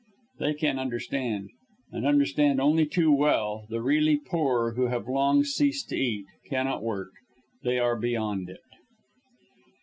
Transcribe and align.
They 0.39 0.55
can 0.55 0.79
understand 0.79 1.51
and 1.91 2.07
understand 2.07 2.59
only 2.59 2.87
too 2.87 3.11
well 3.11 3.67
the 3.69 3.83
really 3.83 4.17
poor 4.17 4.71
who 4.73 4.87
have 4.87 5.07
long 5.07 5.43
ceased 5.43 5.89
to 5.89 5.95
eat, 5.95 6.25
cannot 6.49 6.81
work 6.81 7.11
they 7.63 7.77
are 7.77 7.95
beyond 7.95 8.49
it. 8.49 8.61